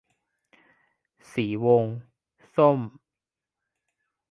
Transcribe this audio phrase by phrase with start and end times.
[1.31, 1.85] สีวง:
[2.55, 2.79] ส้ม